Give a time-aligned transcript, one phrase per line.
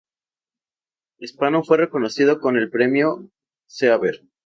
[1.23, 3.29] Spano fue reconocido con el premio
[3.67, 4.23] Seaver.